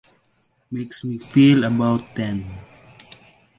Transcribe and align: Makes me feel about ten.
Makes 0.71 1.03
me 1.05 1.19
feel 1.19 1.63
about 1.65 2.15
ten. 2.15 2.43